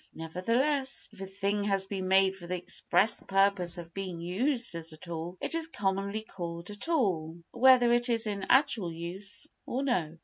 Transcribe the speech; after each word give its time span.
Nevertheless, 0.15 1.09
if 1.11 1.21
a 1.21 1.27
thing 1.27 1.63
has 1.65 1.85
been 1.85 2.07
made 2.07 2.35
for 2.35 2.47
the 2.47 2.55
express 2.55 3.21
purpose 3.21 3.77
of 3.77 3.93
being 3.93 4.19
used 4.19 4.73
as 4.73 4.91
a 4.91 4.97
tool 4.97 5.37
it 5.39 5.53
is 5.53 5.67
commonly 5.67 6.23
called 6.23 6.71
a 6.71 6.75
tool, 6.75 7.37
whether 7.51 7.93
it 7.93 8.09
is 8.09 8.25
in 8.25 8.47
actual 8.49 8.91
use 8.91 9.45
or 9.67 9.83
no. 9.83 10.17